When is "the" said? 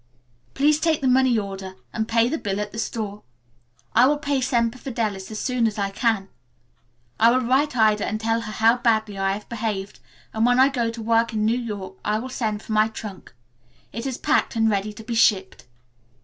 1.01-1.07, 2.27-2.39, 2.71-2.79